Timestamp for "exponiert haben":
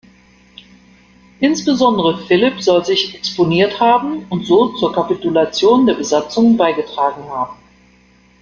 3.13-4.25